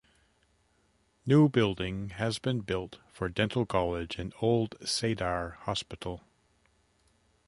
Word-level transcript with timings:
New 1.27 1.47
building 1.47 2.09
has 2.09 2.39
been 2.39 2.61
built 2.61 2.97
for 3.07 3.29
dental 3.29 3.67
college 3.67 4.17
in 4.17 4.33
old 4.41 4.71
Sadar 4.79 5.57
hospital. 5.57 6.23